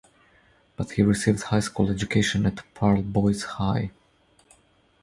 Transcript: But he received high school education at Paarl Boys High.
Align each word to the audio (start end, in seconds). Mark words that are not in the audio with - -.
But 0.77 0.93
he 0.93 1.03
received 1.03 1.43
high 1.43 1.59
school 1.59 1.91
education 1.91 2.47
at 2.47 2.63
Paarl 2.73 3.03
Boys 3.03 3.43
High. 3.43 3.91